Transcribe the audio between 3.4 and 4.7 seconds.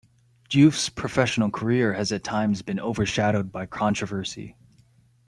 by controversy.